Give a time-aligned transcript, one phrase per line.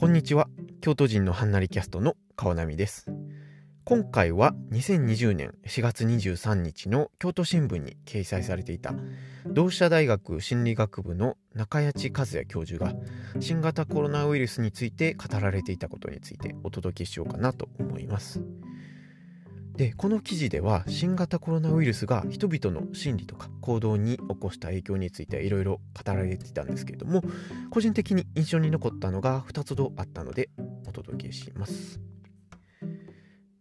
[0.00, 0.48] こんにちは。
[0.80, 3.12] 京都人のハンナリキャストの川波です。
[3.84, 8.94] 今回は2020年4月23日の京都新聞に掲載されていた
[9.46, 12.94] 同志社大学心理学部の中谷地和也教授が
[13.40, 18.42] 新型コロナウイルスについて語られていたことについてお届けしようかなと思います。
[19.76, 27.22] でこの記事では新型コロナウイルスが人々の心理とか行動に起こした影響についていろいろ語られていたんですけれども
[27.70, 30.50] 個人的に印象に残ったのが2つほどあったので
[30.86, 32.00] お届けします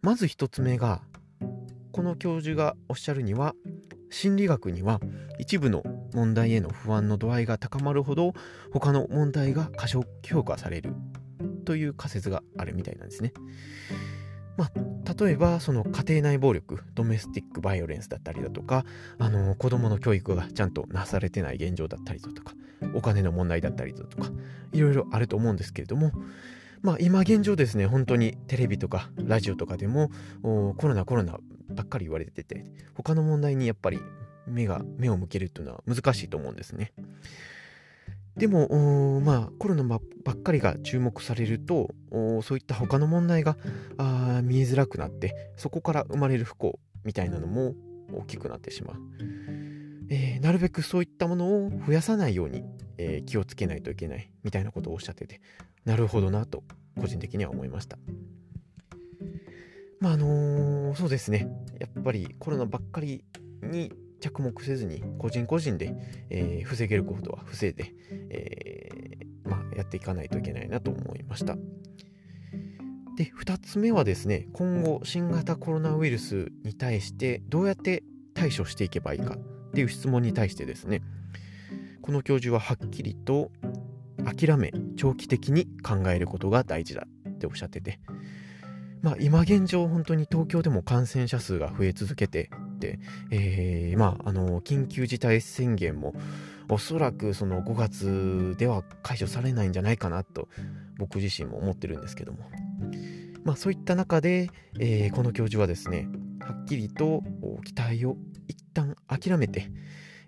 [0.01, 1.01] まず1つ目が
[1.91, 3.53] この教授がおっしゃるには
[4.09, 4.99] 心理学には
[5.37, 8.33] 一部の問題への不安の度合いが高まるほど
[8.73, 10.93] 他の問題が過小評価される
[11.65, 13.31] という仮説があるみたいなんですね。
[14.59, 18.83] まあ、例えばその家庭内暴力ドメスティックバイオレンスだったりだとか
[19.17, 22.55] あの子どもの教育がちゃんとなされてない現状だったりだとか
[22.93, 24.29] お金の問題だったりだとか
[24.73, 26.11] いろいろあると思うんですけれども
[26.81, 32.65] まあ今現状ですね本当にテレビとかラジオとかでもコロナコロナばっかり言われてて
[32.95, 33.99] 他の問題にやっぱり
[34.45, 36.91] 目が目を向けるっていうのは難しいと思うんですね。
[38.39, 41.89] でも、まあ、コロナばっかりが注目されると、
[42.41, 43.57] そういった他の問題が
[43.97, 47.75] あ見えづらくなって、そこから生まれる不幸みたいなのも
[48.13, 48.95] 大きくなってしまう。
[50.09, 52.63] えー、なるべくそういったものを増やさないように、
[52.97, 55.41] えー、気をつけないといけないみたいなことをおっしゃってて、
[55.83, 56.63] なるほどなと、
[56.99, 57.99] 個人的には思いました。
[59.99, 61.47] まあ、あのー、そうですね。
[61.77, 63.25] やっぱりコロナばっかり
[63.61, 65.95] に着目せずに個人個人で、
[66.29, 67.93] えー、防げることは防いで、
[68.29, 71.57] えー、まあ、やっていかないといけないなと思いました。
[73.17, 78.03] で2つ目はですね今後新型コロナウイルスに対してどうやって
[78.33, 81.01] 対処していけばいいかっていう質問に対してですね
[82.01, 83.51] この教授ははっきりと
[84.23, 87.99] 諦め長期的に考えることが大事だっておっしゃってて
[89.01, 92.49] まあ今現状本当に東京でも感染者数が増え続けて、
[93.31, 96.13] えー、まあ、あの、緊急事態宣言も、
[96.69, 100.47] おそらくその5月では解除されないんじゃないかなと、
[100.97, 102.39] 僕自身も思ってるんですけども。
[103.43, 106.07] まあ、そういった中で、えー、この教授はですね、
[106.39, 107.23] はっきりと
[107.63, 108.17] 期待を
[108.47, 109.71] 一旦諦めて、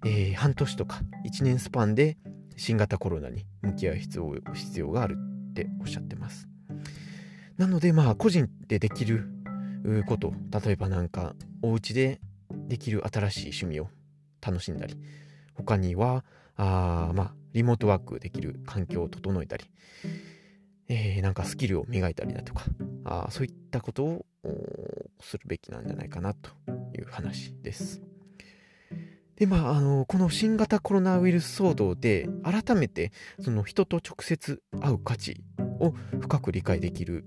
[0.06, 2.18] えー、半年とか1年スパンで
[2.57, 5.18] 新型コロナに向き合う必要必要がある
[5.51, 6.47] っておっしゃってます。
[7.57, 9.28] なのでまあ個人でできる
[10.07, 10.33] こと
[10.63, 12.19] 例えばなんかお家で
[12.72, 13.90] できる新しい趣味を
[14.42, 14.96] 楽しんだり
[15.56, 16.24] 他には
[16.56, 19.66] あまあリモートワークできる環境を整えたり、
[20.88, 22.64] えー、なんかスキルを磨いたりだとか
[23.04, 24.26] あそういったことを
[25.20, 26.50] するべきなんじゃないかなと
[26.98, 28.02] いう話です。
[29.36, 33.12] でまあ、あのこの新型コロナウイルス騒動で改めて
[33.42, 35.44] その人と直接会う価値
[35.80, 37.26] を深く理解できる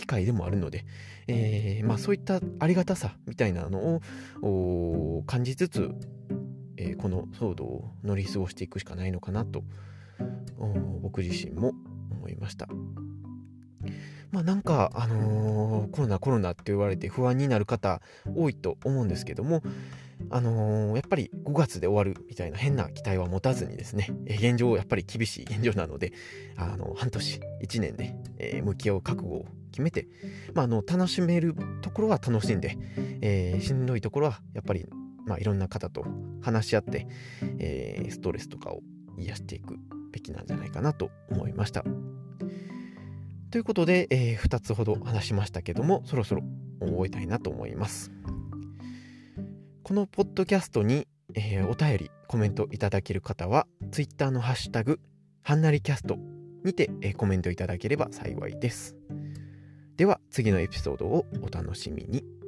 [0.00, 0.84] 機会でもあるので、
[1.28, 4.00] えー、まあ、そういったありがたさみたいなの
[4.42, 5.90] を感じつつ、
[6.76, 9.62] えー、この騒動を乗り過ごしていくしかないのかなと
[11.02, 11.72] 僕自身も
[12.10, 12.68] 思いました。
[14.30, 18.00] まあなんか、あのー、コロナコロナって言われて不安になる方
[18.34, 19.62] 多いと思うんですけども、
[20.30, 26.12] あのー、やっぱり5月で終わるみたいな変な期待は持たずにですね、え現状やっぱり厳しい現状なので、
[26.56, 30.08] あの半年、1年で、え向き合う覚悟を決めて、
[30.54, 32.76] まあ、あの楽しめるところは楽しんで、
[33.20, 34.86] えー、しんどいところはやっぱり、
[35.26, 36.04] まあ、いろんな方と
[36.42, 37.06] 話し合って、
[37.58, 38.80] えー、ストレスとかを
[39.18, 39.76] 癒していく
[40.12, 41.84] べきなんじゃないかなと思いました。
[43.50, 46.42] ということで、えー、2つほど話しましたけどもそろそろ
[46.80, 48.12] 終えたいなと思います。
[49.82, 55.00] このポッドキャストに、えー、お便りコメントいただける方は Twitter のハッシュタグ
[55.42, 56.16] はんなりキャスト
[56.64, 58.96] にて、えー、コメントいただければ幸いです。
[60.00, 62.39] では次のエピソードをお楽しみに。